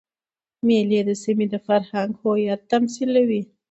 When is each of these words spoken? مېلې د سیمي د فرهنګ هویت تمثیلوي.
مېلې 0.65 1.01
د 1.07 1.11
سیمي 1.23 1.45
د 1.53 1.55
فرهنګ 1.67 2.11
هویت 2.21 2.61
تمثیلوي. 2.71 3.41